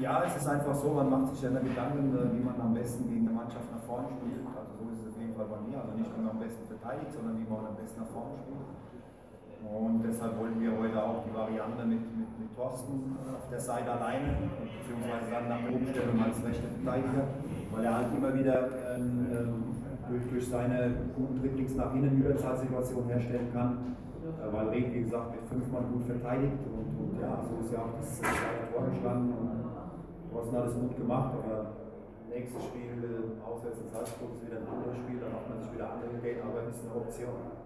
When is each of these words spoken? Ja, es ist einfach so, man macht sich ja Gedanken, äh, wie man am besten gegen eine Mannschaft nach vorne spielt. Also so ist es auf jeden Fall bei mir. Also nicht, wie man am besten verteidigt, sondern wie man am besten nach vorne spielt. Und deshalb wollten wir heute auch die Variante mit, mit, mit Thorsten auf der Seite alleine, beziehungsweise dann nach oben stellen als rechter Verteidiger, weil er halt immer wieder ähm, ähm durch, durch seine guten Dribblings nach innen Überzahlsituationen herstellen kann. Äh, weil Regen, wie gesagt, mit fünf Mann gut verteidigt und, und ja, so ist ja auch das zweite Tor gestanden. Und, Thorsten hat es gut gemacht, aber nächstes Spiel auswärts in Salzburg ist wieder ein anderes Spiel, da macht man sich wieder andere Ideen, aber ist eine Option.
Ja, 0.00 0.24
es 0.24 0.36
ist 0.36 0.48
einfach 0.48 0.74
so, 0.74 0.90
man 0.90 1.10
macht 1.10 1.34
sich 1.34 1.42
ja 1.42 1.50
Gedanken, 1.50 2.14
äh, 2.14 2.32
wie 2.32 2.44
man 2.44 2.60
am 2.60 2.74
besten 2.74 3.08
gegen 3.08 3.28
eine 3.28 3.36
Mannschaft 3.36 3.70
nach 3.72 3.82
vorne 3.82 4.08
spielt. 4.14 4.44
Also 4.44 4.70
so 4.78 4.84
ist 4.92 5.00
es 5.02 5.14
auf 5.14 5.20
jeden 5.20 5.34
Fall 5.34 5.46
bei 5.46 5.60
mir. 5.66 5.78
Also 5.80 5.92
nicht, 5.96 6.10
wie 6.10 6.20
man 6.22 6.30
am 6.30 6.40
besten 6.40 6.64
verteidigt, 6.66 7.12
sondern 7.12 7.38
wie 7.38 7.46
man 7.48 7.66
am 7.66 7.76
besten 7.76 8.00
nach 8.00 8.12
vorne 8.12 8.34
spielt. 8.38 8.68
Und 9.64 10.04
deshalb 10.04 10.38
wollten 10.38 10.60
wir 10.60 10.76
heute 10.76 11.02
auch 11.02 11.24
die 11.24 11.32
Variante 11.32 11.82
mit, 11.88 12.04
mit, 12.12 12.28
mit 12.36 12.52
Thorsten 12.54 13.16
auf 13.32 13.48
der 13.48 13.60
Seite 13.60 13.92
alleine, 13.96 14.52
beziehungsweise 14.60 15.26
dann 15.32 15.48
nach 15.48 15.64
oben 15.64 15.86
stellen 15.88 16.20
als 16.20 16.36
rechter 16.44 16.68
Verteidiger, 16.68 17.24
weil 17.72 17.84
er 17.84 17.94
halt 17.96 18.12
immer 18.12 18.34
wieder 18.34 18.68
ähm, 18.92 19.26
ähm 19.32 19.74
durch, 20.08 20.28
durch 20.28 20.46
seine 20.48 20.92
guten 21.16 21.40
Dribblings 21.40 21.74
nach 21.76 21.94
innen 21.94 22.20
Überzahlsituationen 22.20 23.08
herstellen 23.08 23.48
kann. 23.52 23.96
Äh, 24.24 24.52
weil 24.52 24.68
Regen, 24.68 24.92
wie 24.94 25.02
gesagt, 25.02 25.32
mit 25.32 25.44
fünf 25.48 25.70
Mann 25.72 25.84
gut 25.92 26.04
verteidigt 26.04 26.60
und, 26.64 26.88
und 27.00 27.20
ja, 27.20 27.40
so 27.44 27.60
ist 27.60 27.72
ja 27.72 27.78
auch 27.80 27.96
das 27.98 28.18
zweite 28.18 28.72
Tor 28.72 28.88
gestanden. 28.88 29.32
Und, 29.32 29.63
Thorsten 30.64 30.64
hat 30.64 30.68
es 30.68 30.74
gut 30.74 30.96
gemacht, 30.96 31.34
aber 31.44 31.76
nächstes 32.28 32.64
Spiel 32.64 33.36
auswärts 33.44 33.80
in 33.80 33.88
Salzburg 33.88 34.32
ist 34.34 34.46
wieder 34.46 34.60
ein 34.60 34.68
anderes 34.68 34.96
Spiel, 34.96 35.20
da 35.20 35.28
macht 35.28 35.48
man 35.50 35.60
sich 35.60 35.72
wieder 35.74 35.92
andere 35.92 36.16
Ideen, 36.16 36.40
aber 36.42 36.68
ist 36.68 36.80
eine 36.84 36.94
Option. 36.96 37.54